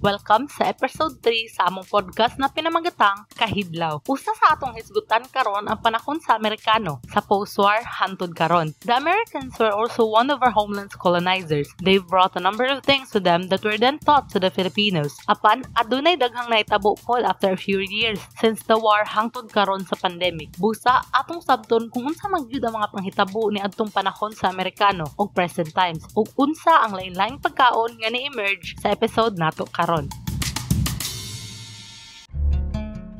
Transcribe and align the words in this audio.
Welcome 0.00 0.48
sa 0.48 0.72
episode 0.72 1.20
3 1.20 1.60
sa 1.60 1.68
among 1.68 1.84
podcast 1.84 2.40
na 2.40 2.48
pinamagatang 2.48 3.28
Kahidlaw. 3.36 4.00
Usa 4.08 4.32
sa 4.32 4.56
atong 4.56 4.72
hisgutan 4.72 5.28
karon 5.28 5.68
ang 5.68 5.76
panahon 5.76 6.16
sa 6.24 6.40
Amerikano 6.40 7.04
sa 7.12 7.20
post-war 7.20 7.84
hantod 7.84 8.32
karon. 8.32 8.72
The 8.80 8.96
Americans 8.96 9.60
were 9.60 9.68
also 9.68 10.08
one 10.08 10.32
of 10.32 10.40
our 10.40 10.56
homeland's 10.56 10.96
colonizers. 10.96 11.68
They've 11.84 12.00
brought 12.00 12.32
a 12.32 12.40
number 12.40 12.64
of 12.64 12.80
things 12.80 13.12
to 13.12 13.20
them 13.20 13.52
that 13.52 13.60
were 13.60 13.76
then 13.76 14.00
taught 14.00 14.32
to 14.32 14.40
the 14.40 14.48
Filipinos. 14.48 15.12
Apan 15.28 15.68
adunay 15.76 16.16
daghang 16.16 16.48
naitabo 16.48 16.96
pod 17.04 17.28
after 17.28 17.52
a 17.52 17.60
few 17.60 17.84
years 17.84 18.24
since 18.40 18.64
the 18.64 18.80
war 18.80 19.04
hangtod 19.04 19.52
karon 19.52 19.84
sa 19.84 20.00
pandemic. 20.00 20.48
Busa 20.56 21.04
atong 21.12 21.44
sabton 21.44 21.92
kung 21.92 22.08
unsa 22.08 22.24
man 22.32 22.48
gyud 22.48 22.64
ang 22.64 22.80
mga 22.80 22.88
panghitabo 22.88 23.52
ni 23.52 23.60
adtong 23.60 23.92
panahon 23.92 24.32
sa 24.32 24.48
Amerikano 24.48 25.12
ug 25.20 25.28
present 25.36 25.68
times 25.76 26.08
ug 26.16 26.24
unsa 26.40 26.88
ang 26.88 26.96
lain-laing 26.96 27.36
pagkaon 27.36 28.00
nga 28.00 28.08
ni-emerge 28.08 28.80
sa 28.80 28.96
episode 28.96 29.36
nato 29.36 29.68
karon. 29.68 29.89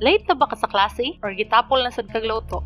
Late 0.00 0.24
na 0.30 0.34
ba 0.38 0.48
ka 0.48 0.56
sa 0.56 0.64
klase 0.64 1.20
or 1.20 1.36
gitapol 1.36 1.84
na 1.84 1.92
sad 1.92 2.08
kag 2.08 2.24
loto? 2.24 2.64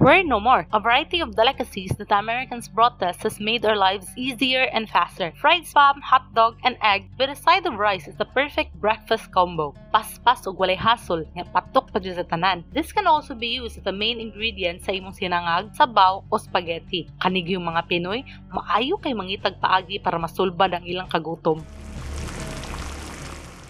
Worry 0.00 0.24
no 0.24 0.40
more. 0.40 0.64
A 0.72 0.80
variety 0.80 1.20
of 1.20 1.36
delicacies 1.36 1.92
that 2.00 2.08
Americans 2.08 2.72
brought 2.72 2.96
us 3.04 3.20
has 3.20 3.36
made 3.36 3.68
our 3.68 3.76
lives 3.76 4.08
easier 4.16 4.64
and 4.72 4.88
faster. 4.88 5.28
Fried 5.36 5.68
spam, 5.68 6.00
hot 6.00 6.24
dog, 6.32 6.56
and 6.64 6.80
egg 6.80 7.12
with 7.20 7.28
a 7.28 7.36
side 7.36 7.68
of 7.68 7.76
rice 7.76 8.08
is 8.08 8.16
the 8.16 8.24
perfect 8.24 8.72
breakfast 8.80 9.28
combo. 9.28 9.76
Paspas 9.92 10.48
ug 10.48 10.56
walay 10.56 10.72
hasol 10.72 11.28
nga 11.36 11.44
patok 11.52 11.92
pa 11.92 12.00
sa 12.00 12.24
tanan. 12.24 12.64
This 12.72 12.96
can 12.96 13.04
also 13.04 13.36
be 13.36 13.60
used 13.60 13.76
as 13.76 13.84
the 13.84 13.92
main 13.92 14.24
ingredient 14.24 14.80
sa 14.80 14.96
imong 14.96 15.20
sinangag, 15.20 15.68
sabaw 15.76 16.24
o 16.32 16.34
spaghetti. 16.40 17.04
Kanig 17.20 17.52
yung 17.52 17.68
mga 17.68 17.84
Pinoy, 17.84 18.24
maayo 18.48 18.96
kay 19.04 19.12
mangitag 19.12 19.60
paagi 19.60 20.00
para 20.00 20.16
masulbad 20.16 20.72
ang 20.72 20.88
ilang 20.88 21.12
kagutom. 21.12 21.60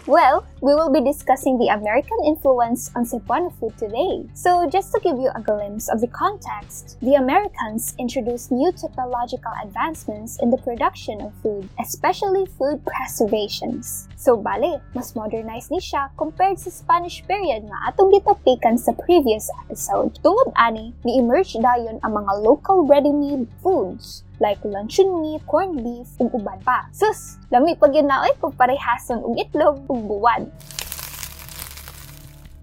Well, 0.07 0.47
we 0.61 0.73
will 0.73 0.89
be 0.89 0.99
discussing 0.99 1.59
the 1.59 1.69
American 1.69 2.17
influence 2.25 2.89
on 2.95 3.05
Cebuano 3.05 3.53
food 3.59 3.77
today. 3.77 4.25
So, 4.33 4.67
just 4.67 4.91
to 4.93 4.99
give 4.99 5.21
you 5.21 5.29
a 5.35 5.41
glimpse 5.41 5.89
of 5.89 6.01
the 6.01 6.09
context, 6.09 6.97
the 7.01 7.21
Americans 7.21 7.93
introduced 7.99 8.51
new 8.51 8.71
technological 8.71 9.53
advancements 9.61 10.41
in 10.41 10.49
the 10.49 10.57
production 10.57 11.21
of 11.21 11.33
food, 11.43 11.69
especially 11.79 12.47
food 12.57 12.81
preservations. 12.81 14.09
So, 14.17 14.37
bale, 14.37 14.81
mas 14.97 15.13
modernized 15.13 15.69
ni 15.69 15.77
siya 15.77 16.09
compared 16.17 16.57
sa 16.57 16.73
Spanish 16.73 17.21
period 17.29 17.69
nga 17.69 17.93
atong 17.93 18.09
gitopikan 18.09 18.81
sa 18.81 18.97
previous 18.97 19.53
episode. 19.61 20.17
Tungod 20.25 20.49
ani, 20.57 20.97
ni-emerge 21.05 21.61
dayon 21.61 22.01
ang 22.01 22.17
mga 22.17 22.41
local 22.41 22.89
ready-made 22.89 23.45
foods 23.61 24.25
like 24.41 24.57
luncheon 24.65 25.21
meat, 25.21 25.45
corned 25.45 25.77
beef, 25.85 26.09
ug 26.17 26.33
uban 26.33 26.57
pa. 26.65 26.89
Sus, 26.91 27.37
lami 27.53 27.77
pag 27.77 27.93
yun 27.93 28.09
na 28.09 28.25
oy 28.25 28.33
kung 28.41 28.57
parehason 28.57 29.21
og 29.21 29.37
itlog 29.37 29.85
ug 29.85 30.01
buwan. 30.09 30.49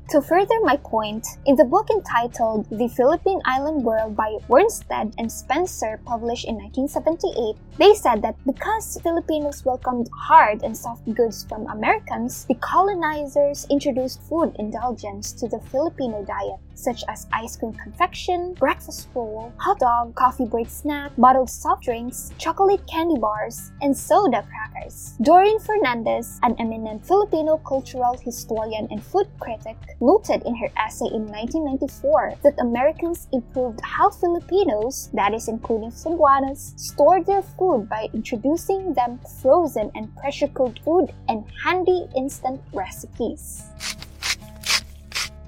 To 0.08 0.22
further 0.22 0.56
my 0.64 0.76
point, 0.78 1.26
in 1.44 1.54
the 1.54 1.68
book 1.68 1.90
entitled 1.90 2.64
The 2.72 2.88
Philippine 2.88 3.42
Island 3.44 3.84
World 3.84 4.16
by 4.16 4.38
Wernstedt 4.48 5.12
and 5.18 5.30
Spencer, 5.30 6.00
published 6.06 6.48
in 6.48 6.56
1978, 6.56 7.60
they 7.76 7.92
said 7.92 8.22
that 8.22 8.40
because 8.46 8.98
Filipinos 9.02 9.66
welcomed 9.66 10.08
hard 10.16 10.64
and 10.64 10.74
soft 10.74 11.04
goods 11.12 11.44
from 11.44 11.68
Americans, 11.68 12.46
the 12.48 12.56
colonizers 12.56 13.66
introduced 13.68 14.22
food 14.22 14.56
indulgence 14.58 15.30
to 15.32 15.46
the 15.46 15.60
Filipino 15.68 16.24
diet, 16.24 16.56
such 16.78 17.02
as 17.08 17.26
ice 17.32 17.56
cream 17.56 17.72
confection, 17.74 18.54
breakfast 18.54 19.08
roll, 19.14 19.52
hot 19.58 19.78
dog, 19.78 20.14
coffee 20.14 20.46
break 20.46 20.68
snack, 20.68 21.10
bottled 21.18 21.50
soft 21.50 21.82
drinks, 21.84 22.32
chocolate 22.38 22.86
candy 22.86 23.18
bars, 23.18 23.72
and 23.82 23.96
soda 23.96 24.46
crackers. 24.48 25.14
Doreen 25.22 25.58
Fernandez, 25.58 26.38
an 26.42 26.54
eminent 26.58 27.04
Filipino 27.04 27.58
cultural 27.58 28.16
historian 28.18 28.86
and 28.90 29.02
food 29.02 29.26
critic, 29.40 29.76
noted 30.00 30.42
in 30.44 30.54
her 30.54 30.68
essay 30.76 31.06
in 31.06 31.26
1994 31.26 32.34
that 32.42 32.60
Americans 32.60 33.26
improved 33.32 33.80
how 33.82 34.10
Filipinos, 34.10 35.10
that 35.12 35.34
is 35.34 35.48
including 35.48 35.90
Cebuanos, 35.90 36.78
stored 36.78 37.26
their 37.26 37.42
food 37.42 37.88
by 37.88 38.08
introducing 38.14 38.94
them 38.94 39.18
frozen 39.42 39.90
and 39.94 40.14
pressure-cooked 40.16 40.80
food 40.84 41.12
and 41.28 41.44
handy 41.64 42.06
instant 42.16 42.60
recipes. 42.72 43.64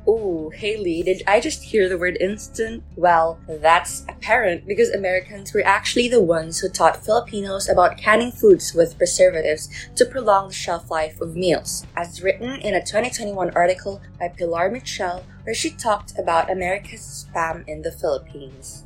Ooh, 0.08 0.50
Haley, 0.54 1.02
did 1.02 1.22
I 1.26 1.40
just 1.40 1.62
hear 1.62 1.88
the 1.88 1.98
word 1.98 2.16
instant? 2.20 2.82
Well, 2.96 3.38
that's 3.46 4.04
apparent 4.08 4.66
because 4.66 4.88
Americans 4.90 5.52
were 5.52 5.64
actually 5.64 6.08
the 6.08 6.22
ones 6.22 6.58
who 6.58 6.68
taught 6.68 7.04
Filipinos 7.04 7.68
about 7.68 7.98
canning 7.98 8.32
foods 8.32 8.72
with 8.74 8.96
preservatives 8.96 9.68
to 9.96 10.06
prolong 10.06 10.48
the 10.48 10.54
shelf 10.54 10.90
life 10.90 11.20
of 11.20 11.36
meals, 11.36 11.86
as 11.96 12.22
written 12.22 12.60
in 12.60 12.74
a 12.74 12.80
2021 12.80 13.50
article 13.50 14.00
by 14.18 14.28
Pilar 14.28 14.70
Mitchell, 14.70 15.22
where 15.44 15.54
she 15.54 15.70
talked 15.70 16.18
about 16.18 16.50
America's 16.50 17.26
spam 17.28 17.68
in 17.68 17.82
the 17.82 17.92
Philippines. 17.92 18.84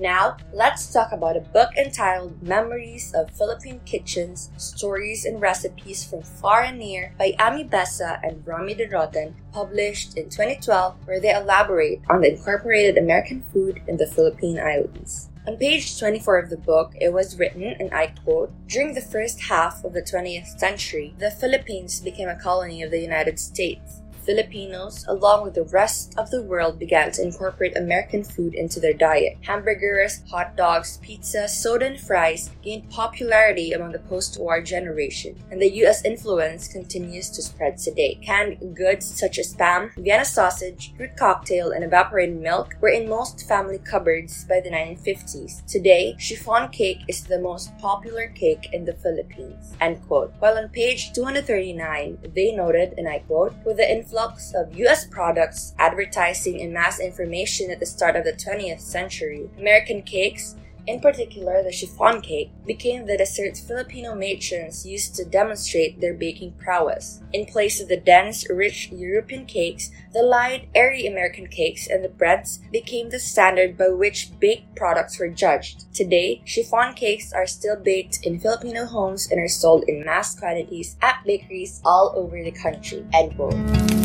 Now, 0.00 0.38
let's 0.54 0.90
talk 0.90 1.12
about 1.12 1.36
a 1.36 1.40
book 1.40 1.70
entitled 1.76 2.42
Memories 2.42 3.12
of 3.14 3.30
Philippine 3.30 3.80
Kitchens 3.84 4.50
Stories 4.56 5.26
and 5.26 5.40
Recipes 5.40 6.02
from 6.02 6.22
Far 6.22 6.62
and 6.62 6.78
Near 6.78 7.14
by 7.18 7.34
Amy 7.38 7.64
Besa 7.64 8.18
and 8.22 8.46
Romy 8.46 8.74
Dorotan, 8.74 9.34
published 9.52 10.16
in 10.16 10.30
2012, 10.30 10.96
where 11.04 11.20
they 11.20 11.34
elaborate 11.34 12.00
on 12.08 12.22
the 12.22 12.32
incorporated 12.32 12.96
American 12.96 13.42
food 13.52 13.82
in 13.86 13.98
the 13.98 14.06
Philippine 14.06 14.58
Islands. 14.58 15.28
On 15.46 15.56
page 15.56 15.98
24 15.98 16.38
of 16.38 16.50
the 16.50 16.56
book, 16.56 16.92
it 17.00 17.12
was 17.12 17.38
written, 17.38 17.64
and 17.64 17.92
I 17.92 18.14
quote, 18.24 18.52
During 18.68 18.94
the 18.94 19.00
first 19.00 19.42
half 19.42 19.84
of 19.84 19.92
the 19.92 20.02
20th 20.02 20.58
century, 20.58 21.14
the 21.18 21.32
Philippines 21.32 22.00
became 22.00 22.28
a 22.28 22.38
colony 22.38 22.82
of 22.82 22.92
the 22.92 23.00
United 23.00 23.38
States. 23.38 24.01
Filipinos, 24.24 25.04
along 25.08 25.44
with 25.44 25.54
the 25.54 25.64
rest 25.64 26.14
of 26.18 26.30
the 26.30 26.42
world, 26.42 26.78
began 26.78 27.10
to 27.12 27.22
incorporate 27.22 27.76
American 27.76 28.22
food 28.22 28.54
into 28.54 28.80
their 28.80 28.92
diet. 28.92 29.36
Hamburgers, 29.42 30.22
hot 30.30 30.56
dogs, 30.56 30.98
pizza, 31.02 31.48
soda, 31.48 31.86
and 31.86 32.00
fries 32.00 32.50
gained 32.62 32.88
popularity 32.90 33.72
among 33.72 33.92
the 33.92 33.98
post 33.98 34.38
war 34.38 34.60
generation, 34.62 35.36
and 35.50 35.60
the 35.60 35.72
U.S. 35.82 36.04
influence 36.04 36.68
continues 36.68 37.28
to 37.30 37.42
spread 37.42 37.78
today. 37.78 38.18
Canned 38.24 38.76
goods 38.76 39.06
such 39.06 39.38
as 39.38 39.54
spam, 39.54 39.92
Vienna 39.96 40.24
sausage, 40.24 40.94
fruit 40.96 41.16
cocktail, 41.16 41.72
and 41.72 41.84
evaporated 41.84 42.40
milk 42.40 42.74
were 42.80 42.88
in 42.88 43.08
most 43.08 43.48
family 43.48 43.78
cupboards 43.78 44.44
by 44.44 44.60
the 44.60 44.70
1950s. 44.70 45.66
Today, 45.66 46.14
chiffon 46.18 46.68
cake 46.68 47.00
is 47.08 47.24
the 47.24 47.40
most 47.40 47.76
popular 47.78 48.28
cake 48.28 48.68
in 48.72 48.84
the 48.84 48.94
Philippines. 48.94 49.74
End 49.80 50.00
quote. 50.06 50.32
While 50.38 50.58
on 50.58 50.68
page 50.68 51.12
239, 51.12 52.18
they 52.34 52.52
noted, 52.52 52.94
and 52.96 53.08
I 53.08 53.20
quote, 53.20 53.54
with 53.64 53.76
the 53.76 53.90
influx 54.12 54.52
of 54.54 54.76
US 54.76 55.06
products, 55.06 55.74
advertising, 55.78 56.60
and 56.60 56.70
mass 56.70 57.00
information 57.00 57.70
at 57.70 57.80
the 57.80 57.86
start 57.86 58.14
of 58.14 58.24
the 58.24 58.34
20th 58.34 58.80
century, 58.80 59.48
American 59.58 60.02
cakes, 60.02 60.54
in 60.86 61.00
particular 61.00 61.62
the 61.62 61.72
chiffon 61.72 62.20
cake, 62.20 62.50
became 62.66 63.06
the 63.06 63.16
desserts 63.16 63.60
Filipino 63.60 64.14
matrons 64.14 64.84
used 64.84 65.14
to 65.14 65.24
demonstrate 65.24 66.00
their 66.00 66.14
baking 66.14 66.52
prowess. 66.58 67.22
In 67.32 67.46
place 67.46 67.80
of 67.80 67.88
the 67.88 67.96
dense, 67.96 68.48
rich 68.50 68.90
European 68.90 69.46
cakes, 69.46 69.90
the 70.12 70.22
light, 70.22 70.68
airy 70.74 71.06
American 71.06 71.46
cakes 71.46 71.86
and 71.86 72.04
the 72.04 72.08
breads 72.08 72.58
became 72.72 73.10
the 73.10 73.18
standard 73.20 73.78
by 73.78 73.88
which 73.88 74.38
baked 74.40 74.74
products 74.74 75.18
were 75.18 75.28
judged. 75.28 75.84
Today, 75.94 76.42
chiffon 76.44 76.94
cakes 76.94 77.32
are 77.32 77.46
still 77.46 77.76
baked 77.76 78.18
in 78.24 78.40
Filipino 78.40 78.84
homes 78.84 79.30
and 79.30 79.40
are 79.40 79.48
sold 79.48 79.84
in 79.84 80.04
mass 80.04 80.38
quantities 80.38 80.96
at 81.00 81.22
bakeries 81.24 81.80
all 81.84 82.12
over 82.16 82.42
the 82.42 82.50
country. 82.50 83.06
End 83.12 83.36
quote. 83.36 84.01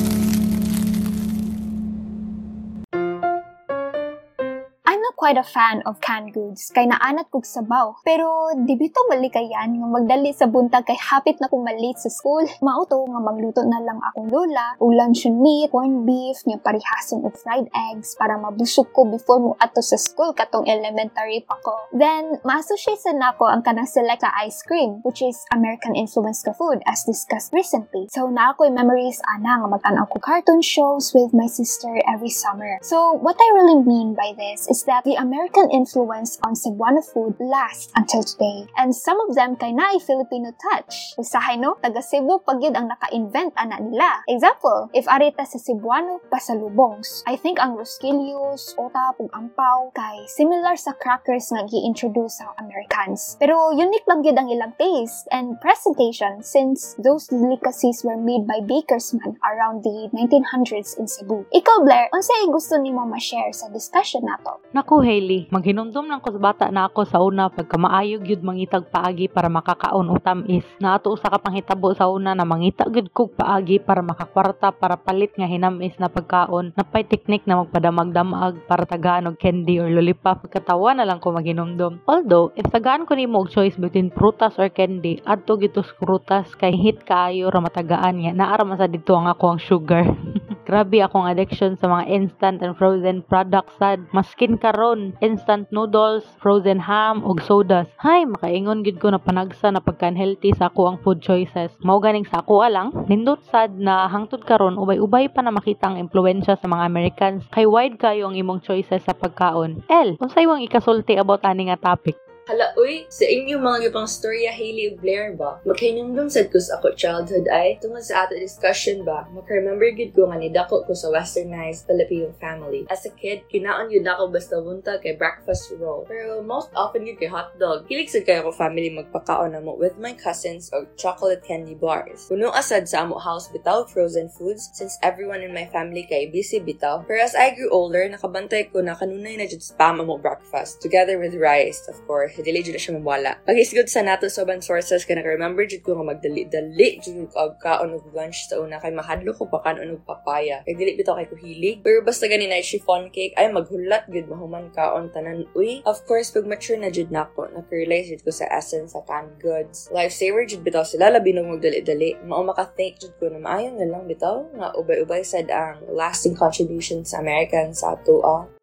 Quite 5.28 5.44
a 5.44 5.44
fan 5.44 5.84
of 5.84 6.00
canned 6.00 6.32
goods, 6.32 6.72
kay 6.72 6.88
naanat 6.88 7.28
kog 7.28 7.44
sabaw. 7.44 8.00
Pero 8.08 8.56
di 8.64 8.80
bito 8.80 9.04
malikayan 9.12 9.76
nga 9.76 9.88
magdali 9.92 10.32
sa 10.32 10.48
buntag 10.48 10.88
kay 10.88 10.96
hapit 10.96 11.36
na 11.44 11.52
kong 11.52 11.68
malit 11.68 12.00
sa 12.00 12.08
school. 12.08 12.48
Mauto 12.64 13.04
nga 13.04 13.20
magluto 13.20 13.60
na 13.68 13.84
lang 13.84 14.00
akong 14.00 14.32
lola, 14.32 14.80
o 14.80 14.88
luncheon 14.88 15.36
meat, 15.44 15.68
corned 15.68 16.08
beef, 16.08 16.40
nga 16.48 16.56
parihason 16.64 17.28
og 17.28 17.36
fried 17.44 17.68
eggs 17.92 18.16
para 18.16 18.40
mabusog 18.40 18.88
ko 18.96 19.04
before 19.04 19.44
mo 19.44 19.52
ato 19.60 19.84
sa 19.84 20.00
school 20.00 20.32
katong 20.32 20.64
elementary 20.64 21.44
pa 21.44 21.60
ko. 21.60 21.76
Then, 21.92 22.40
ma-associate 22.48 23.04
sa 23.04 23.12
nako 23.12 23.52
ang 23.52 23.68
kanang 23.68 23.84
selecta 23.84 24.32
ice 24.32 24.64
cream, 24.64 25.04
which 25.04 25.20
is 25.20 25.44
American 25.52 25.92
influenced 25.92 26.48
ka 26.48 26.56
food 26.56 26.80
as 26.88 27.04
discussed 27.04 27.52
recently. 27.52 28.08
So, 28.16 28.32
na 28.32 28.56
ako'y 28.56 28.72
memories 28.72 29.20
ana 29.28 29.60
nga 29.60 29.68
mag-anaw 29.76 30.08
ko 30.08 30.24
cartoon 30.24 30.64
shows 30.64 31.12
with 31.12 31.36
my 31.36 31.52
sister 31.52 32.00
every 32.08 32.32
summer. 32.32 32.80
So, 32.80 33.12
what 33.20 33.36
I 33.36 33.50
really 33.60 33.84
mean 33.84 34.16
by 34.16 34.32
this 34.32 34.72
is 34.72 34.88
that 34.88 35.04
the 35.04 35.17
American 35.18 35.68
influence 35.74 36.40
on 36.46 36.54
Cebuano 36.54 37.04
food 37.04 37.36
lasts 37.42 37.92
until 37.98 38.24
today. 38.24 38.70
And 38.78 38.96
some 38.96 39.20
of 39.26 39.36
them 39.36 39.58
kay 39.58 39.74
naay 39.74 40.00
Filipino 40.00 40.54
touch. 40.56 41.18
Usahay 41.18 41.60
no, 41.60 41.76
taga 41.82 42.00
Cebu 42.00 42.40
pagyud 42.46 42.78
ang 42.78 42.88
naka-invent 42.88 43.58
ana 43.58 43.82
nila. 43.82 44.22
Example, 44.30 44.94
if 44.94 45.10
arita 45.10 45.44
sa 45.44 45.60
Cebuano, 45.60 46.22
pasalubongs. 46.30 47.26
I 47.26 47.36
think 47.36 47.58
ang 47.58 47.76
Rosquillos, 47.76 48.78
Otap, 48.78 49.18
ug 49.18 49.30
Ampaw 49.34 49.92
kay 49.98 50.30
similar 50.30 50.78
sa 50.78 50.94
crackers 50.96 51.50
nga 51.50 51.66
gi-introduce 51.66 52.38
sa 52.38 52.54
Americans. 52.62 53.36
Pero 53.42 53.74
unique 53.74 54.06
lang 54.06 54.22
gyud 54.22 54.38
ang 54.38 54.50
ilang 54.54 54.74
taste 54.78 55.26
and 55.34 55.58
presentation 55.58 56.46
since 56.46 56.94
those 57.02 57.26
delicacies 57.28 58.06
were 58.06 58.18
made 58.18 58.46
by 58.46 58.62
bakersmen 58.62 59.38
around 59.42 59.82
the 59.82 60.10
1900s 60.14 60.98
in 61.02 61.10
Cebu. 61.10 61.46
Ikaw, 61.50 61.78
Blair, 61.82 62.06
unsay 62.14 62.46
gusto 62.50 62.78
nimo 62.78 63.06
ma-share 63.10 63.50
sa 63.54 63.70
discussion 63.74 64.22
nato? 64.26 64.62
Naku, 64.74 64.97
Hailey, 65.02 65.50
maghinumdum 65.50 66.08
lang 66.08 66.22
ko 66.24 66.34
sa 66.34 66.42
bata 66.42 66.66
na 66.70 66.86
ako 66.90 67.02
sa 67.06 67.22
una 67.22 67.50
pagka 67.50 67.76
maayog 67.76 68.26
yun 68.26 68.42
mangitag 68.46 68.90
paagi 68.90 69.30
para 69.30 69.50
makakaon 69.50 70.10
o 70.10 70.18
tamis. 70.18 70.66
Na 70.82 70.98
ato 70.98 71.14
usa 71.14 71.30
ka 71.30 71.42
panghitabo 71.42 71.94
sa 71.98 72.10
una 72.10 72.38
na 72.38 72.46
mangita 72.46 72.86
gud 72.90 73.14
kog 73.14 73.34
paagi 73.38 73.78
para 73.82 74.02
makakwarta 74.02 74.74
para 74.74 74.98
palit 74.98 75.34
nga 75.38 75.46
hinamis 75.46 75.98
na 76.02 76.10
pagkaon. 76.10 76.74
Napay 76.74 77.06
teknik 77.06 77.46
na 77.46 77.62
magpadamag-damag 77.62 78.66
para 78.66 78.90
tagaan 78.90 79.30
og 79.30 79.38
candy 79.38 79.78
or 79.78 79.90
lollipop 79.94 80.46
pagkatawa 80.46 80.98
na 80.98 81.06
lang 81.06 81.22
ko 81.22 81.30
maghinumdum. 81.36 82.02
Although, 82.10 82.54
if 82.58 82.66
tagaan 82.74 83.06
ko 83.06 83.14
nimo 83.14 83.46
og 83.46 83.54
choice 83.54 83.78
between 83.78 84.10
prutas 84.10 84.58
or 84.58 84.74
candy, 84.74 85.22
adto 85.22 85.62
gitos 85.62 85.94
prutas 86.02 86.50
kay 86.58 86.74
hit 86.74 87.06
kaayo 87.06 87.54
ra 87.54 87.62
matagaan 87.62 88.26
nga 88.26 88.34
naara 88.34 88.66
man 88.66 88.82
sa 88.82 88.90
dito 88.90 89.14
ang 89.14 89.30
ako 89.30 89.46
ang 89.54 89.62
sugar. 89.62 90.06
Grabe 90.68 91.00
akong 91.00 91.24
addiction 91.24 91.80
sa 91.80 91.88
mga 91.88 92.12
instant 92.12 92.60
and 92.60 92.76
frozen 92.76 93.24
products 93.24 93.72
sad. 93.80 94.04
Maskin 94.12 94.60
karon, 94.60 95.16
instant 95.24 95.64
noodles, 95.72 96.28
frozen 96.44 96.84
ham, 96.84 97.24
ug 97.24 97.40
sodas. 97.40 97.88
Hay, 98.04 98.28
makaingon 98.28 98.84
gid 98.84 99.00
ko 99.00 99.08
na 99.08 99.24
panagsa 99.24 99.72
na 99.72 99.80
pagka-healthy 99.80 100.52
sa 100.60 100.68
ako 100.68 100.92
ang 100.92 100.98
food 101.00 101.24
choices. 101.24 101.72
Mao 101.80 102.04
ganing 102.04 102.28
sa 102.28 102.44
ako 102.44 102.68
alang, 102.68 102.92
nindot 103.08 103.40
sad 103.48 103.80
na 103.80 104.12
hangtod 104.12 104.44
karon 104.44 104.76
ubay-ubay 104.76 105.32
pa 105.32 105.40
na 105.40 105.56
makita 105.56 105.88
ang 105.88 106.04
impluwensya 106.04 106.60
sa 106.60 106.68
mga 106.68 106.84
Americans. 106.84 107.48
Kay 107.56 107.64
wide 107.64 107.96
kayo 107.96 108.28
ang 108.28 108.36
imong 108.36 108.60
choices 108.60 109.08
sa 109.08 109.16
pagkaon. 109.16 109.88
El, 109.88 110.20
unsay 110.20 110.44
wang 110.52 110.60
ikasulti 110.60 111.16
about 111.16 111.48
ani 111.48 111.72
nga 111.72 111.80
topic? 111.80 112.27
Hala, 112.48 112.72
uy, 112.80 113.04
sa 113.12 113.28
inyo 113.28 113.60
mga 113.60 113.92
gipang 113.92 114.08
storya 114.08 114.56
Hailey 114.56 114.96
ug 114.96 115.04
Blair 115.04 115.36
ba? 115.36 115.60
Magkainumdum 115.68 116.32
sad 116.32 116.48
ko 116.48 116.56
sa 116.64 116.80
ako 116.80 116.96
childhood 116.96 117.44
ay 117.52 117.76
tungod 117.84 118.00
sa 118.00 118.24
ato 118.24 118.40
discussion 118.40 119.04
ba? 119.04 119.28
Maka-remember 119.36 119.92
gid 119.92 120.16
ko 120.16 120.32
nga 120.32 120.40
nidako 120.40 120.88
ko 120.88 120.96
sa 120.96 121.12
westernized 121.12 121.84
Filipino 121.92 122.32
family. 122.40 122.88
As 122.88 123.04
a 123.04 123.12
kid, 123.12 123.44
kinaon 123.52 123.92
yun 123.92 124.08
ako 124.08 124.32
basta 124.32 124.64
bunta 124.64 124.96
kay 125.04 125.20
breakfast 125.20 125.76
roll. 125.76 126.08
Pero 126.08 126.40
most 126.40 126.72
often 126.72 127.04
yun 127.04 127.20
kay 127.20 127.28
hotdog. 127.28 127.84
Kilig 127.92 128.08
sad 128.08 128.24
kayo 128.24 128.48
ko 128.48 128.56
family 128.56 128.96
magpakaon 128.96 129.52
na 129.52 129.60
mo 129.60 129.76
with 129.76 130.00
my 130.00 130.16
cousins 130.16 130.72
og 130.72 130.88
chocolate 130.96 131.44
candy 131.44 131.76
bars. 131.76 132.32
Puno 132.32 132.56
asad 132.56 132.88
sa 132.88 133.04
amo 133.04 133.20
house 133.20 133.52
bitaw 133.52 133.84
frozen 133.92 134.32
foods 134.32 134.72
since 134.72 134.96
everyone 135.04 135.44
in 135.44 135.52
my 135.52 135.68
family 135.68 136.08
kay 136.08 136.32
busy 136.32 136.64
bitaw. 136.64 137.04
Pero 137.12 137.28
as 137.28 137.36
I 137.36 137.52
grew 137.52 137.68
older, 137.76 138.08
nakabantay 138.08 138.72
ko 138.72 138.80
na 138.80 138.96
kanunay 138.96 139.36
na 139.36 139.52
jud 139.52 139.60
spam 139.60 140.00
amo 140.00 140.16
breakfast 140.16 140.80
together 140.80 141.20
with 141.20 141.36
rice, 141.36 141.84
of 141.92 142.00
course 142.08 142.37
dili 142.42 142.66
jud 142.66 142.78
siya 142.78 142.98
mawala. 142.98 143.40
Pag 143.46 143.58
isgod 143.58 143.88
sa 143.88 144.02
nato 144.02 144.28
sa 144.28 144.44
ubang 144.44 144.62
sources 144.62 145.06
kay 145.06 145.16
naka-remember 145.18 145.64
jud 145.66 145.82
ko 145.86 145.98
nga 145.98 146.16
magdali-dali 146.16 147.00
jud 147.00 147.30
ko 147.32 147.38
og 147.38 147.62
kaon 147.62 147.94
og 147.94 148.06
lunch 148.12 148.50
sa 148.50 148.58
una 148.58 148.82
kay 148.82 148.92
mahadlo 148.92 149.32
ko 149.38 149.46
pa 149.48 149.62
kanon 149.62 149.96
og 149.96 150.04
papaya. 150.04 150.66
Kay 150.66 150.74
dili 150.74 150.98
bitaw 150.98 151.18
kay 151.22 151.28
ko 151.30 151.36
hilig. 151.38 151.86
Pero 151.86 152.02
basta 152.02 152.26
gani 152.26 152.50
na 152.50 152.60
chiffon 152.66 153.14
cake 153.14 153.38
ay 153.38 153.48
maghulat 153.54 154.10
gud 154.10 154.26
mahuman 154.28 154.74
kaon 154.74 155.14
tanan 155.14 155.46
uy. 155.54 155.86
Of 155.86 156.04
course 156.10 156.34
pag 156.34 156.50
mature 156.50 156.82
na 156.82 156.90
jud 156.90 157.14
nako, 157.14 157.48
naka-realize 157.54 158.12
jud 158.12 158.22
ko 158.26 158.32
sa 158.34 158.50
essence 158.50 158.98
sa 158.98 159.06
canned 159.06 159.38
goods. 159.38 159.88
Lifesaver 159.94 160.50
jud 160.50 160.66
bitaw 160.66 160.84
sila 160.84 161.14
labi 161.14 161.32
nang 161.32 161.54
magdali-dali. 161.54 162.18
Mao 162.26 162.42
maka-thank 162.42 162.98
jud 162.98 163.14
ko 163.22 163.30
na 163.30 163.38
maayo 163.38 163.70
na 163.78 163.86
lang 163.86 164.10
bitaw 164.10 164.48
nga 164.58 164.74
ubay-ubay 164.74 165.22
sad 165.22 165.48
ang 165.54 165.86
lasting 165.94 166.34
contribution 166.34 167.06
sa 167.06 167.22
Americans 167.22 167.86
sa 167.86 167.94
ato 167.94 168.20
ah. 168.26 168.57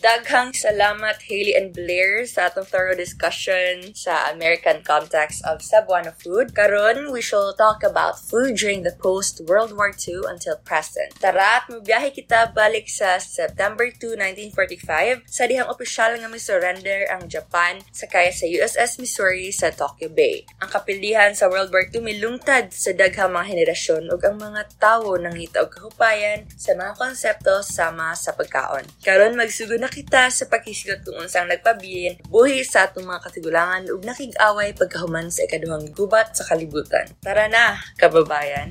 Daghang 0.00 0.56
salamat 0.56 1.28
Haley 1.28 1.52
and 1.52 1.76
Blair 1.76 2.24
sa 2.24 2.48
atong 2.48 2.64
thorough 2.64 2.96
discussion 2.96 3.92
sa 3.92 4.32
American 4.32 4.80
context 4.80 5.44
of 5.44 5.60
Cebuano 5.60 6.16
food. 6.16 6.56
Karon, 6.56 7.12
we 7.12 7.20
shall 7.20 7.52
talk 7.52 7.84
about 7.84 8.16
food 8.16 8.56
during 8.56 8.80
the 8.80 8.96
post-World 8.96 9.76
War 9.76 9.92
II 9.92 10.24
until 10.24 10.56
present. 10.64 11.12
Tara 11.20 11.60
at 11.60 11.68
mabiyahe 11.68 12.16
kita 12.16 12.48
balik 12.56 12.88
sa 12.88 13.20
September 13.20 13.92
2, 13.92 14.16
1945 14.56 15.28
sa 15.28 15.44
dihang 15.44 15.68
opisyal 15.68 16.16
nga 16.16 16.32
misurrender 16.32 17.04
ang 17.12 17.28
Japan 17.28 17.84
sakay 17.92 18.32
sa 18.32 18.48
USS 18.48 19.04
Missouri 19.04 19.52
sa 19.52 19.68
Tokyo 19.68 20.08
Bay. 20.08 20.48
Ang 20.64 20.72
kapilihan 20.72 21.36
sa 21.36 21.52
World 21.52 21.76
War 21.76 21.84
II 21.92 22.00
milungtad 22.00 22.72
sa 22.72 22.96
daghang 22.96 23.36
mga 23.36 23.52
henerasyon 23.52 24.08
ug 24.08 24.24
ang 24.24 24.40
mga 24.40 24.64
tawo 24.80 25.20
nang 25.20 25.36
og 25.36 25.68
kahupayan 25.68 26.48
sa 26.56 26.72
mga 26.72 26.96
konsepto 26.96 27.60
sama 27.60 28.16
sa 28.16 28.32
pagkaon. 28.32 28.88
Karon 29.04 29.36
magsugod 29.36 29.76
na 29.76 29.89
kita 29.90 30.30
sa 30.30 30.46
pagkisigot 30.46 31.02
kung 31.02 31.18
unsang 31.18 31.50
nagpabiyin, 31.50 32.22
buhi 32.30 32.62
sa 32.62 32.86
atong 32.86 33.10
mga 33.10 33.26
katigulangan 33.26 33.82
ug 33.90 34.06
nakig-away 34.06 34.70
pagkahuman 34.78 35.26
sa 35.28 35.42
ikaduhang 35.44 35.90
gubat 35.90 36.30
sa 36.30 36.46
kalibutan. 36.46 37.10
Tara 37.18 37.50
na, 37.50 37.82
kababayan! 37.98 38.70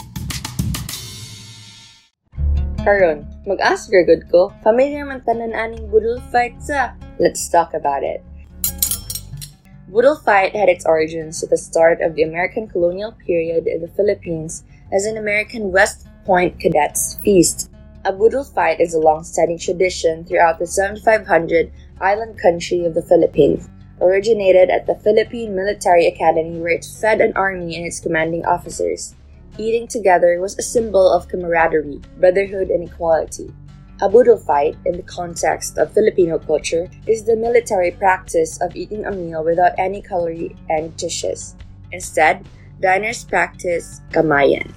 Karon, 2.80 3.27
mag-ask 3.44 3.92
good 3.92 4.24
ko, 4.31 4.56
familiar 4.63 5.04
man 5.04 5.19
tanan 5.27 5.51
aning 5.51 5.92
budol 5.92 6.24
fight 6.31 6.56
sa? 6.63 6.95
Let's 7.19 7.51
talk 7.51 7.75
about 7.75 8.07
it. 8.07 8.24
Budol 9.92 10.15
fight 10.24 10.56
had 10.56 10.72
its 10.72 10.88
origins 10.88 11.44
at 11.44 11.51
the 11.51 11.60
start 11.60 12.00
of 12.00 12.15
the 12.15 12.24
American 12.24 12.72
colonial 12.72 13.12
period 13.27 13.68
in 13.68 13.83
the 13.83 13.92
Philippines 14.00 14.63
as 14.95 15.04
an 15.04 15.19
American 15.19 15.75
West 15.75 16.07
Point 16.24 16.56
Cadets 16.62 17.19
Feast 17.19 17.69
a 18.10 18.12
boodle 18.12 18.44
fight 18.44 18.82
is 18.82 18.96
a 18.96 19.00
long-standing 19.00 19.60
tradition 19.60 20.26
throughout 20.26 20.58
the 20.58 20.66
7500 20.66 21.72
island 22.02 22.40
country 22.42 22.84
of 22.84 22.96
the 22.96 23.04
Philippines, 23.04 23.70
originated 24.02 24.72
at 24.72 24.88
the 24.88 24.96
Philippine 24.96 25.56
Military 25.56 26.08
Academy 26.08 26.60
where 26.60 26.74
it 26.74 26.90
fed 27.00 27.22
an 27.22 27.34
army 27.36 27.78
and 27.78 27.86
its 27.86 28.00
commanding 28.00 28.44
officers. 28.46 29.14
Eating 29.60 29.88
together 29.88 30.42
was 30.42 30.58
a 30.58 30.64
symbol 30.64 31.08
of 31.08 31.28
camaraderie, 31.28 32.02
brotherhood, 32.18 32.72
and 32.72 32.90
equality. 32.90 33.54
A 34.02 34.10
boodle 34.10 34.38
fight, 34.38 34.76
in 34.88 34.98
the 34.98 35.04
context 35.04 35.78
of 35.78 35.94
Filipino 35.94 36.40
culture, 36.40 36.90
is 37.06 37.26
the 37.26 37.36
military 37.36 37.92
practice 37.92 38.60
of 38.60 38.76
eating 38.76 39.06
a 39.06 39.12
meal 39.12 39.44
without 39.44 39.78
any 39.78 40.02
calorie 40.02 40.56
and 40.68 40.98
dishes. 40.98 41.56
Instead, 41.92 42.44
diners 42.82 43.24
practice 43.24 44.01
kamayan. 44.10 44.74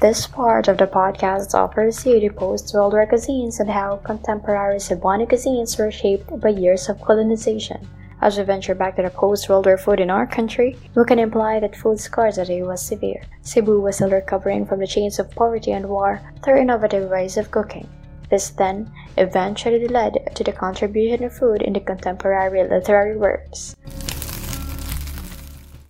This 0.00 0.28
part 0.28 0.68
of 0.68 0.78
the 0.78 0.86
podcast 0.86 1.54
offers 1.54 2.06
you 2.06 2.20
the 2.20 2.28
post-World 2.28 2.92
War 2.92 3.04
cuisines 3.04 3.58
and 3.58 3.68
how 3.68 3.96
contemporary 3.96 4.78
Cebuano 4.78 5.26
cuisines 5.28 5.76
were 5.76 5.90
shaped 5.90 6.38
by 6.38 6.50
years 6.50 6.88
of 6.88 7.00
colonization. 7.02 7.84
As 8.20 8.38
we 8.38 8.44
venture 8.44 8.76
back 8.76 8.94
to 8.94 9.02
the 9.02 9.10
post-World 9.10 9.66
War 9.66 9.76
food 9.76 9.98
in 9.98 10.08
our 10.08 10.24
country, 10.24 10.76
we 10.94 11.04
can 11.04 11.18
imply 11.18 11.58
that 11.58 11.74
food 11.74 11.98
scarcity 11.98 12.62
was 12.62 12.80
severe. 12.80 13.24
Cebu 13.42 13.80
was 13.80 13.96
still 13.96 14.10
recovering 14.10 14.66
from 14.66 14.78
the 14.78 14.86
chains 14.86 15.18
of 15.18 15.32
poverty 15.32 15.72
and 15.72 15.88
war 15.88 16.20
through 16.44 16.60
innovative 16.60 17.10
ways 17.10 17.36
of 17.36 17.50
cooking. 17.50 17.88
This 18.30 18.50
then 18.50 18.92
eventually 19.16 19.88
led 19.88 20.30
to 20.36 20.44
the 20.44 20.52
contribution 20.52 21.24
of 21.24 21.34
food 21.34 21.60
in 21.60 21.72
the 21.72 21.80
contemporary 21.80 22.62
literary 22.62 23.16
works. 23.16 23.74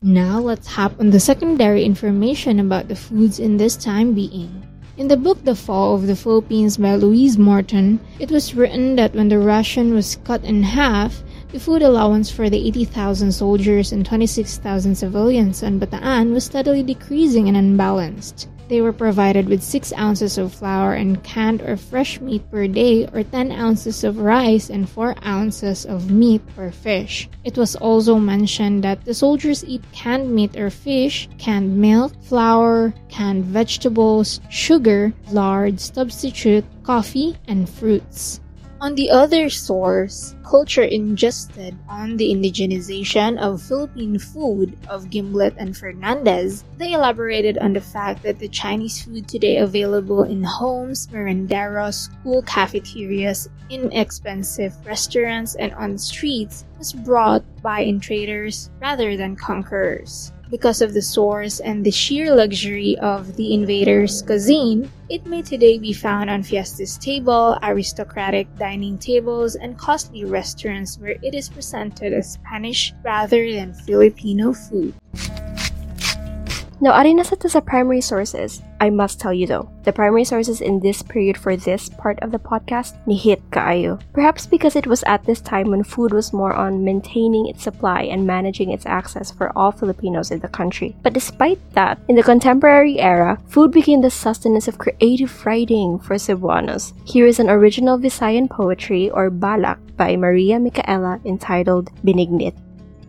Now 0.00 0.38
let's 0.38 0.68
hop 0.68 1.00
on 1.00 1.10
the 1.10 1.18
secondary 1.18 1.82
information 1.82 2.60
about 2.60 2.86
the 2.86 2.94
foods 2.94 3.40
in 3.40 3.56
this 3.56 3.74
time 3.74 4.14
being. 4.14 4.64
In 4.96 5.08
the 5.08 5.16
book 5.16 5.44
The 5.44 5.56
Fall 5.56 5.96
of 5.96 6.06
the 6.06 6.14
Philippines 6.14 6.76
by 6.76 6.94
Louise 6.94 7.36
Morton, 7.36 7.98
it 8.20 8.30
was 8.30 8.54
written 8.54 8.94
that 8.94 9.12
when 9.16 9.28
the 9.28 9.40
ration 9.40 9.94
was 9.94 10.14
cut 10.22 10.44
in 10.44 10.62
half, 10.62 11.24
the 11.50 11.58
food 11.58 11.82
allowance 11.82 12.30
for 12.30 12.48
the 12.48 12.64
80,000 12.68 13.32
soldiers 13.32 13.90
and 13.90 14.06
26,000 14.06 14.94
civilians 14.94 15.64
on 15.64 15.80
Bataan 15.80 16.32
was 16.32 16.44
steadily 16.44 16.84
decreasing 16.84 17.48
and 17.48 17.56
unbalanced. 17.56 18.46
They 18.68 18.82
were 18.82 18.92
provided 18.92 19.48
with 19.48 19.62
6 19.62 19.94
ounces 19.96 20.36
of 20.36 20.52
flour 20.52 20.92
and 20.92 21.24
canned 21.24 21.62
or 21.62 21.76
fresh 21.76 22.20
meat 22.20 22.44
per 22.50 22.66
day, 22.66 23.08
or 23.14 23.22
10 23.22 23.50
ounces 23.50 24.04
of 24.04 24.18
rice 24.18 24.68
and 24.68 24.86
4 24.86 25.16
ounces 25.24 25.86
of 25.86 26.10
meat 26.10 26.42
or 26.56 26.70
fish. 26.70 27.30
It 27.44 27.56
was 27.56 27.76
also 27.76 28.18
mentioned 28.18 28.84
that 28.84 29.06
the 29.06 29.14
soldiers 29.14 29.64
eat 29.64 29.82
canned 29.92 30.30
meat 30.34 30.54
or 30.56 30.68
fish, 30.68 31.30
canned 31.38 31.78
milk, 31.78 32.12
flour, 32.22 32.92
canned 33.08 33.46
vegetables, 33.46 34.40
sugar, 34.50 35.14
lard, 35.32 35.80
substitute, 35.80 36.64
coffee, 36.82 37.36
and 37.48 37.68
fruits. 37.68 38.40
On 38.80 38.94
the 38.94 39.10
other 39.10 39.50
source, 39.50 40.36
culture 40.44 40.84
ingested 40.84 41.76
on 41.88 42.16
the 42.16 42.30
indigenization 42.30 43.36
of 43.36 43.60
Philippine 43.60 44.20
food 44.20 44.78
of 44.88 45.10
Gimlet 45.10 45.54
and 45.58 45.76
Fernandez, 45.76 46.62
they 46.76 46.92
elaborated 46.92 47.58
on 47.58 47.72
the 47.72 47.80
fact 47.80 48.22
that 48.22 48.38
the 48.38 48.46
Chinese 48.46 49.02
food 49.02 49.26
today 49.26 49.56
available 49.56 50.22
in 50.22 50.44
homes, 50.44 51.08
merenderos, 51.08 52.06
school 52.06 52.40
cafeterias, 52.42 53.48
inexpensive 53.68 54.72
restaurants, 54.86 55.56
and 55.56 55.74
on 55.74 55.98
streets 55.98 56.64
was 56.78 56.92
brought 56.92 57.42
by 57.60 57.80
in 57.80 57.98
traders 57.98 58.70
rather 58.80 59.16
than 59.16 59.34
conquerors. 59.34 60.32
Because 60.50 60.80
of 60.80 60.94
the 60.94 61.02
source 61.02 61.60
and 61.60 61.84
the 61.84 61.90
sheer 61.90 62.34
luxury 62.34 62.96
of 63.00 63.36
the 63.36 63.52
invaders' 63.52 64.22
cuisine, 64.22 64.90
it 65.10 65.26
may 65.26 65.42
today 65.42 65.78
be 65.78 65.92
found 65.92 66.30
on 66.30 66.42
fiestas 66.42 66.96
table, 66.96 67.58
aristocratic 67.62 68.48
dining 68.58 68.96
tables, 68.96 69.56
and 69.56 69.76
costly 69.76 70.24
restaurants 70.24 70.98
where 70.98 71.16
it 71.22 71.34
is 71.34 71.50
presented 71.50 72.14
as 72.14 72.32
Spanish 72.32 72.94
rather 73.04 73.52
than 73.52 73.74
Filipino 73.74 74.54
food. 74.54 74.94
Now, 76.78 76.94
arin 76.94 77.18
na 77.18 77.26
sa 77.26 77.34
to 77.42 77.50
sa 77.50 77.58
primary 77.58 77.98
sources. 77.98 78.62
I 78.78 78.86
must 78.86 79.18
tell 79.18 79.34
you 79.34 79.50
though, 79.50 79.66
the 79.82 79.90
primary 79.90 80.22
sources 80.22 80.62
in 80.62 80.78
this 80.78 81.02
period 81.02 81.34
for 81.34 81.58
this 81.58 81.90
part 81.90 82.22
of 82.22 82.30
the 82.30 82.38
podcast 82.38 82.94
ni 83.02 83.18
hit 83.18 83.42
kaayo. 83.50 83.98
Perhaps 84.14 84.46
because 84.46 84.78
it 84.78 84.86
was 84.86 85.02
at 85.02 85.26
this 85.26 85.42
time 85.42 85.74
when 85.74 85.82
food 85.82 86.14
was 86.14 86.30
more 86.30 86.54
on 86.54 86.86
maintaining 86.86 87.50
its 87.50 87.66
supply 87.66 88.06
and 88.06 88.22
managing 88.22 88.70
its 88.70 88.86
access 88.86 89.34
for 89.34 89.50
all 89.58 89.74
Filipinos 89.74 90.30
in 90.30 90.38
the 90.38 90.54
country. 90.54 90.94
But 91.02 91.18
despite 91.18 91.58
that, 91.74 91.98
in 92.06 92.14
the 92.14 92.22
contemporary 92.22 93.02
era, 93.02 93.42
food 93.50 93.74
became 93.74 93.98
the 93.98 94.14
sustenance 94.14 94.70
of 94.70 94.78
creative 94.78 95.34
writing 95.42 95.98
for 95.98 96.14
Cebuanos. 96.14 96.94
Here 97.10 97.26
is 97.26 97.42
an 97.42 97.50
original 97.50 97.98
Visayan 97.98 98.46
poetry 98.46 99.10
or 99.10 99.34
balak 99.34 99.82
by 99.98 100.14
Maria 100.14 100.62
Micaela 100.62 101.18
entitled 101.26 101.90
Binignit. 102.06 102.54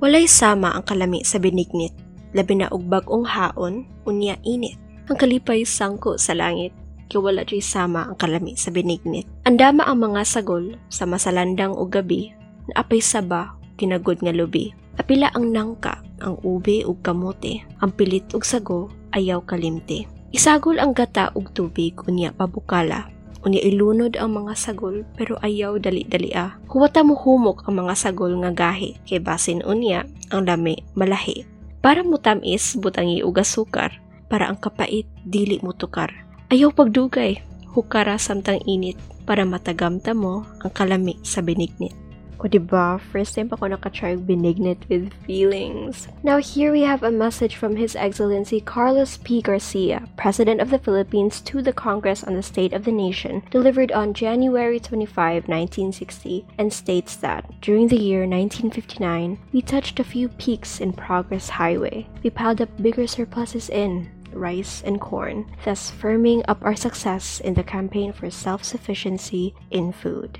Walay 0.02 0.26
sama 0.26 0.74
ang 0.74 0.90
kalami 0.90 1.22
sa 1.22 1.38
binignit 1.38 1.94
labi 2.34 2.62
na 2.62 2.68
og 2.70 2.86
bag-ong 2.86 3.26
haon, 3.26 3.86
unya 4.06 4.38
init. 4.46 4.78
Ang 5.10 5.18
kalipay 5.18 5.66
sangko 5.66 6.22
sa 6.22 6.38
langit, 6.38 6.70
kiwala 7.10 7.42
jay 7.44 7.60
sama 7.60 8.06
ang 8.06 8.16
kalami 8.16 8.54
sa 8.54 8.70
binignit. 8.70 9.26
Andama 9.44 9.90
ang 9.90 10.06
mga 10.06 10.22
sagol 10.22 10.78
sa 10.94 11.10
masalandang 11.10 11.74
og 11.74 11.90
gabi, 11.90 12.30
na 12.70 12.86
apay 12.86 13.02
saba, 13.02 13.58
kinagod 13.82 14.22
nga 14.22 14.30
lubi. 14.30 14.72
Apila 15.02 15.34
ang 15.34 15.50
nangka, 15.50 16.06
ang 16.22 16.38
ube 16.46 16.86
ug 16.86 17.02
kamote, 17.02 17.66
ang 17.82 17.90
pilit 17.96 18.30
ug 18.36 18.46
sago, 18.46 18.92
ayaw 19.16 19.42
kalimte. 19.48 20.06
Isagol 20.30 20.78
ang 20.78 20.94
gata 20.94 21.34
ug 21.34 21.50
tubig 21.58 21.98
unya 22.06 22.30
pabukala. 22.30 23.10
Unya 23.42 23.64
ilunod 23.64 24.20
ang 24.20 24.36
mga 24.36 24.54
sagol 24.54 25.08
pero 25.16 25.40
ayaw 25.40 25.80
dali-dalia. 25.80 26.60
Huwata 26.68 27.02
mo 27.02 27.16
humok 27.16 27.66
ang 27.66 27.82
mga 27.82 27.96
sagol 27.96 28.36
nga 28.44 28.52
gahi 28.52 29.00
kay 29.08 29.24
basin 29.24 29.64
unya 29.64 30.04
ang 30.30 30.44
lami 30.44 30.84
malahi. 30.94 31.48
Para 31.80 32.04
mo 32.04 32.20
tamis, 32.20 32.76
butangi 32.76 33.24
ug 33.24 33.40
asukar. 33.40 34.04
Para 34.28 34.52
ang 34.52 34.60
kapait, 34.60 35.08
dili 35.24 35.64
mo 35.64 35.72
tukar. 35.72 36.12
Ayaw 36.52 36.76
pagdugay, 36.76 37.40
hukara 37.72 38.20
samtang 38.20 38.60
init 38.68 39.00
para 39.24 39.48
matagamta 39.48 40.12
mo 40.12 40.44
ang 40.60 40.72
kalami 40.76 41.16
sa 41.24 41.40
binignit. 41.40 42.09
O 42.40 42.48
diba, 42.48 43.02
first 43.12 43.36
time 43.36 43.50
pa 43.52 43.60
ko 43.60 43.68
nakatry 43.68 44.16
binignit 44.16 44.88
with 44.88 45.12
feelings. 45.28 46.08
Now 46.24 46.38
here 46.40 46.72
we 46.72 46.88
have 46.88 47.04
a 47.04 47.12
message 47.12 47.60
from 47.60 47.76
His 47.76 48.00
Excellency 48.00 48.62
Carlos 48.62 49.18
P. 49.18 49.42
Garcia, 49.42 50.08
President 50.16 50.62
of 50.62 50.70
the 50.70 50.80
Philippines 50.80 51.42
to 51.52 51.62
the 51.62 51.76
Congress 51.76 52.24
on 52.24 52.36
the 52.36 52.44
State 52.44 52.72
of 52.72 52.86
the 52.86 52.96
Nation, 52.96 53.44
delivered 53.52 53.92
on 53.92 54.14
January 54.14 54.80
25, 54.80 55.52
1960, 55.52 56.46
and 56.58 56.72
states 56.72 57.18
that, 57.18 57.44
during 57.60 57.90
the 57.90 58.00
year 58.00 58.24
1959, 58.24 59.38
we 59.52 59.62
touched 59.62 60.00
a 60.00 60.08
few 60.08 60.30
peaks 60.40 60.80
in 60.80 60.94
Progress 60.94 61.50
Highway. 61.50 62.08
We 62.24 62.30
piled 62.30 62.62
up 62.62 62.72
bigger 62.82 63.08
surpluses 63.08 63.68
in 63.68 64.08
rice 64.32 64.82
and 64.86 65.02
corn, 65.02 65.44
thus 65.66 65.92
firming 65.92 66.46
up 66.48 66.64
our 66.64 66.76
success 66.76 67.42
in 67.42 67.56
the 67.56 67.64
campaign 67.64 68.14
for 68.14 68.30
self-sufficiency 68.30 69.56
in 69.72 69.92
food. 69.92 70.40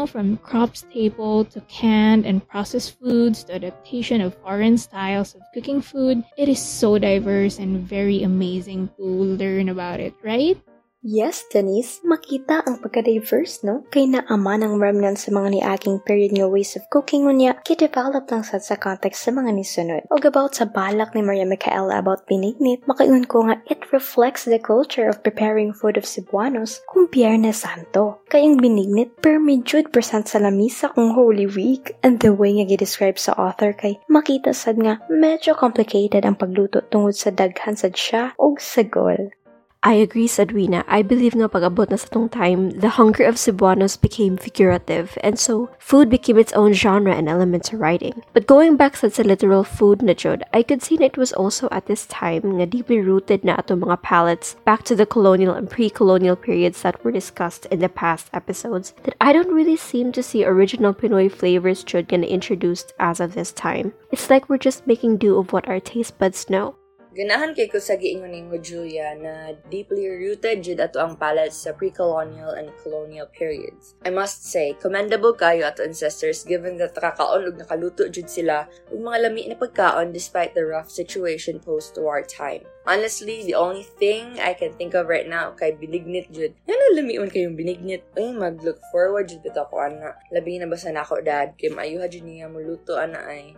Know, 0.00 0.06
from 0.06 0.38
crops 0.38 0.84
table 0.92 1.44
to 1.44 1.60
canned 1.62 2.24
and 2.24 2.46
processed 2.48 2.98
foods 2.98 3.44
to 3.44 3.54
adaptation 3.54 4.20
of 4.20 4.34
foreign 4.42 4.78
styles 4.78 5.34
of 5.34 5.42
cooking 5.52 5.82
food, 5.82 6.24
it 6.38 6.48
is 6.48 6.58
so 6.58 6.98
diverse 6.98 7.58
and 7.58 7.80
very 7.80 8.22
amazing 8.22 8.88
to 8.96 9.04
learn 9.04 9.68
about 9.68 10.00
it, 10.00 10.14
right? 10.22 10.56
Yes, 11.00 11.48
Denise, 11.48 12.04
makita 12.04 12.60
ang 12.68 12.76
pagka-diverse, 12.84 13.64
no? 13.64 13.88
Kay 13.88 14.04
naama 14.04 14.60
ng 14.60 14.76
remnant 14.76 15.16
sa 15.16 15.32
mga 15.32 15.56
niaging 15.56 16.04
period 16.04 16.36
nga 16.36 16.44
ways 16.44 16.76
of 16.76 16.84
cooking 16.92 17.24
unya, 17.24 17.56
ki-develop 17.64 18.28
lang 18.28 18.44
sad 18.44 18.60
sa 18.60 18.76
context 18.76 19.24
sa 19.24 19.32
mga 19.32 19.48
nisunod. 19.48 20.04
Og 20.12 20.28
about 20.28 20.60
sa 20.60 20.68
balak 20.68 21.16
ni 21.16 21.24
Maria 21.24 21.48
Micaela 21.48 22.04
about 22.04 22.28
binignit, 22.28 22.84
makayon 22.84 23.24
ko 23.24 23.48
nga 23.48 23.64
it 23.72 23.80
reflects 23.96 24.44
the 24.44 24.60
culture 24.60 25.08
of 25.08 25.24
preparing 25.24 25.72
food 25.72 25.96
of 25.96 26.04
Cebuanos 26.04 26.84
kung 26.84 27.08
Biyernes 27.08 27.64
Santo. 27.64 28.20
Kayang 28.28 28.60
binignit 28.60 29.16
per 29.24 29.40
medyo 29.40 29.80
present 29.88 30.28
sa 30.28 30.36
lamisa 30.36 30.92
kung 30.92 31.16
Holy 31.16 31.48
Week, 31.48 31.96
and 32.04 32.20
the 32.20 32.28
way 32.28 32.60
nga 32.60 32.68
gi-describe 32.68 33.16
sa 33.16 33.32
author 33.40 33.72
kay 33.72 33.96
makita 34.12 34.52
sad 34.52 34.76
nga 34.76 35.00
medyo 35.08 35.56
complicated 35.56 36.28
ang 36.28 36.36
pagluto 36.36 36.84
tungod 36.92 37.16
sa 37.16 37.32
daghan 37.32 37.72
sad 37.72 37.96
siya 37.96 38.36
og 38.36 38.60
sagol. 38.60 39.32
I 39.82 39.94
agree, 39.94 40.28
Sadwina. 40.28 40.84
I 40.86 41.00
believe 41.00 41.32
nga 41.32 41.48
pag-abot 41.48 41.88
na 41.88 41.96
sa 41.96 42.12
tong 42.12 42.28
time, 42.28 42.68
the 42.84 43.00
hunger 43.00 43.24
of 43.24 43.40
Cebuanos 43.40 43.96
became 43.96 44.36
figurative, 44.36 45.16
and 45.24 45.40
so 45.40 45.72
food 45.80 46.12
became 46.12 46.36
its 46.36 46.52
own 46.52 46.76
genre 46.76 47.16
and 47.16 47.32
element 47.32 47.64
to 47.72 47.80
writing. 47.80 48.20
But 48.36 48.44
going 48.44 48.76
back 48.76 49.00
sa 49.00 49.08
sa 49.08 49.24
literal 49.24 49.64
food 49.64 50.04
na 50.04 50.12
jud, 50.12 50.44
I 50.52 50.60
could 50.68 50.84
see 50.84 51.00
that 51.00 51.16
it 51.16 51.20
was 51.20 51.32
also 51.32 51.64
at 51.72 51.88
this 51.88 52.04
time 52.04 52.60
nga 52.60 52.68
deeply 52.68 53.00
rooted 53.00 53.40
na 53.40 53.56
ato 53.56 53.72
mga 53.72 54.04
palates 54.04 54.52
back 54.68 54.84
to 54.84 54.92
the 54.92 55.08
colonial 55.08 55.56
and 55.56 55.64
pre-colonial 55.64 56.36
periods 56.36 56.84
that 56.84 57.00
were 57.00 57.16
discussed 57.16 57.64
in 57.72 57.80
the 57.80 57.88
past 57.88 58.28
episodes 58.36 58.92
that 59.08 59.16
I 59.16 59.32
don't 59.32 59.48
really 59.48 59.80
seem 59.80 60.12
to 60.12 60.20
see 60.20 60.44
original 60.44 60.92
Pinoy 60.92 61.32
flavors 61.32 61.88
jud 61.88 62.12
nga 62.12 62.28
introduced 62.28 62.92
as 63.00 63.16
of 63.16 63.32
this 63.32 63.48
time. 63.48 63.96
It's 64.12 64.28
like 64.28 64.52
we're 64.52 64.60
just 64.60 64.84
making 64.84 65.24
do 65.24 65.40
of 65.40 65.56
what 65.56 65.64
our 65.72 65.80
taste 65.80 66.20
buds 66.20 66.52
know. 66.52 66.76
Ganahan 67.10 67.58
kay 67.58 67.66
ko 67.66 67.82
sa 67.82 67.98
giingon 67.98 68.30
ni 68.30 68.46
Julia 68.62 69.18
na 69.18 69.50
deeply 69.66 70.06
rooted 70.06 70.62
jud 70.62 70.78
ato 70.78 71.02
ang 71.02 71.18
palate 71.18 71.50
sa 71.50 71.74
pre-colonial 71.74 72.54
and 72.54 72.70
colonial 72.86 73.26
periods. 73.26 73.98
I 74.06 74.14
must 74.14 74.46
say, 74.46 74.78
commendable 74.78 75.34
kayo 75.34 75.66
ato 75.66 75.82
ancestors 75.82 76.46
given 76.46 76.78
that 76.78 76.94
nakakaon 76.94 77.50
ug 77.50 77.58
nakaluto 77.58 78.06
jud 78.06 78.30
sila 78.30 78.70
ug 78.94 79.02
mga 79.02 79.26
lami 79.26 79.42
na 79.50 79.58
pagkaon 79.58 80.14
despite 80.14 80.54
the 80.54 80.62
rough 80.62 80.86
situation 80.86 81.58
post-war 81.58 82.22
time. 82.22 82.62
Honestly, 82.90 83.46
the 83.46 83.54
only 83.54 83.86
thing 84.02 84.42
I 84.42 84.50
can 84.58 84.74
think 84.74 84.98
of 84.98 85.06
right 85.06 85.30
now 85.30 85.54
kay 85.54 85.78
binignit 85.78 86.26
jud. 86.34 86.58
Yan 86.66 86.98
lamion 86.98 87.30
kayong 87.30 87.54
binignit. 87.54 88.02
Ay, 88.18 88.34
mag-look 88.34 88.82
forward 88.90 89.30
jud 89.30 89.46
bitaw 89.46 89.70
ko 89.70 89.78
ana. 89.78 90.18
Labi 90.34 90.58
na 90.58 90.66
basa 90.66 90.90
na 90.90 91.06
ako 91.06 91.22
dad 91.22 91.54
kay 91.54 91.70
maayuha 91.70 92.10
jud 92.10 92.26
niya 92.26 92.50
mo 92.50 92.58
luto 92.58 92.98
ana 92.98 93.30
ay. 93.30 93.54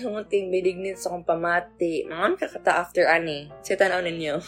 Humot 0.00 0.24
kayong 0.32 0.48
binignit 0.48 0.96
sa 0.96 1.12
kong 1.12 1.28
pamati. 1.28 2.08
Mangon 2.08 2.40
kakata 2.40 2.80
after 2.80 3.04
ani. 3.04 3.52
Sa 3.60 3.76
tanaw 3.76 4.00
ninyo. 4.00 4.40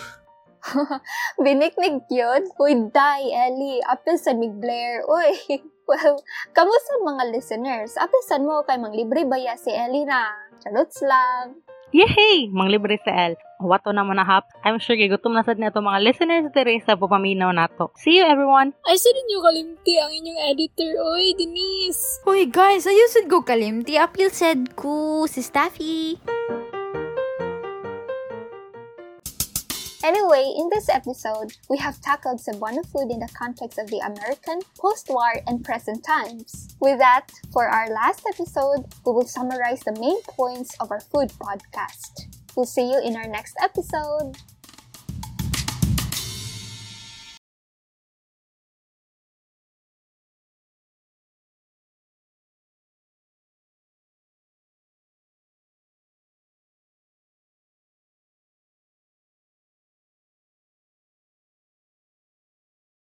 Biniknig 1.44 2.06
yun? 2.08 2.42
Uy, 2.56 2.72
die, 2.88 3.28
Ellie. 3.34 3.82
Apisan 3.84 4.38
mig 4.38 4.56
Blair. 4.62 5.02
Uy, 5.04 5.60
well, 5.90 6.16
kamusta 6.54 7.02
mga 7.02 7.24
listeners? 7.34 7.98
Apisan 7.98 8.46
mo 8.46 8.62
kay 8.64 8.78
mang 8.78 8.94
libre 8.94 9.26
baya 9.26 9.58
si 9.58 9.74
Ellie 9.74 10.06
na. 10.06 10.30
Charuts 10.62 11.02
lang. 11.02 11.66
Yehey! 11.92 12.48
Mang 12.48 12.72
libre 12.72 12.96
sa 13.04 13.12
El. 13.12 13.36
Wato 13.60 13.92
na 13.92 14.00
mo 14.00 14.16
na 14.16 14.24
hap. 14.24 14.48
I'm 14.64 14.80
sure 14.80 14.96
gigutom 14.96 15.36
na 15.36 15.44
sad 15.44 15.60
na 15.60 15.68
mga 15.68 16.00
listeners 16.00 16.48
dire 16.50 16.80
sa 16.80 16.96
pupaminaw 16.96 17.52
nato. 17.52 17.92
See 18.00 18.16
you 18.16 18.24
everyone! 18.24 18.72
Ay, 18.88 18.96
sa 18.96 19.12
ninyo 19.12 19.38
kalimti 19.44 19.92
ang 20.00 20.08
inyong 20.08 20.40
editor. 20.56 20.90
Oy, 21.12 21.36
Denise! 21.36 22.24
Hoy 22.24 22.48
guys, 22.48 22.88
ayusin 22.88 23.28
ko 23.28 23.44
kalimti. 23.44 24.00
Apil 24.00 24.32
said 24.32 24.72
ko 24.72 25.28
si 25.28 25.44
Staffy. 25.44 26.16
Anyway, 30.04 30.52
in 30.58 30.68
this 30.68 30.88
episode, 30.88 31.56
we 31.70 31.78
have 31.78 32.00
tackled 32.00 32.40
Cebuano 32.40 32.84
food 32.84 33.12
in 33.12 33.20
the 33.20 33.28
context 33.38 33.78
of 33.78 33.86
the 33.86 33.98
American, 33.98 34.58
post-war, 34.76 35.34
and 35.46 35.64
present 35.64 36.04
times. 36.04 36.74
With 36.80 36.98
that, 36.98 37.28
for 37.52 37.68
our 37.68 37.88
last 37.88 38.24
episode, 38.28 38.84
we 39.06 39.12
will 39.12 39.28
summarize 39.28 39.78
the 39.80 39.96
main 40.00 40.20
points 40.22 40.74
of 40.80 40.90
our 40.90 40.98
food 40.98 41.28
podcast. 41.28 42.26
We'll 42.56 42.66
see 42.66 42.90
you 42.90 43.00
in 43.00 43.14
our 43.14 43.28
next 43.28 43.54
episode. 43.62 44.36